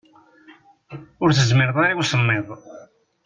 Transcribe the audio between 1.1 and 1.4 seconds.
Ur